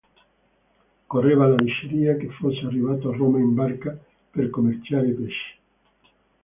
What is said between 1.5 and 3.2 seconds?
diceria che fosse arrivato a